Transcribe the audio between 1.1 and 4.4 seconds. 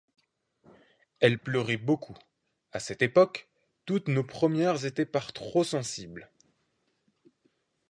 Elle pleurait beaucoup: à cette époque, toutes nos